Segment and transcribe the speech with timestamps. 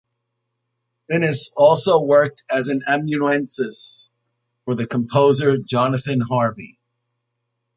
[1.07, 4.09] Finnis also worked as an amanuensis
[4.65, 6.79] for the composer Jonathan Harvey.